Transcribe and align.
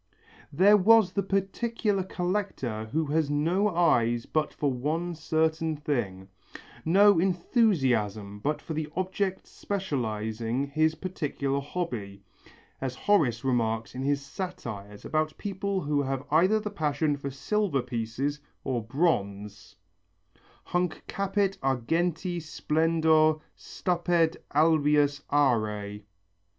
There 0.51 0.77
was 0.77 1.11
the 1.11 1.21
particular 1.21 2.01
collector 2.01 2.85
who 2.91 3.05
has 3.13 3.29
no 3.29 3.69
eyes 3.69 4.25
but 4.25 4.51
for 4.51 4.73
one 4.73 5.13
certain 5.13 5.75
thing, 5.75 6.27
no 6.83 7.19
enthusiasm 7.19 8.39
but 8.39 8.63
for 8.63 8.73
the 8.73 8.89
objects 8.95 9.51
specializing 9.51 10.65
his 10.65 10.95
particular 10.95 11.59
hobby, 11.59 12.23
as 12.81 12.95
Horace 12.95 13.43
remarks 13.43 13.93
in 13.93 14.01
his 14.01 14.25
"Satires" 14.25 15.05
about 15.05 15.37
people 15.37 15.81
who 15.81 16.01
have 16.01 16.25
either 16.31 16.59
the 16.59 16.71
passion 16.71 17.15
for 17.15 17.29
silver 17.29 17.83
pieces 17.83 18.39
or 18.63 18.81
bronzes: 18.83 19.75
Hunc 20.63 21.03
capit 21.07 21.59
argenti 21.61 22.39
splendor, 22.39 23.35
stupet 23.55 24.37
Albius 24.55 25.21
are. 25.29 25.99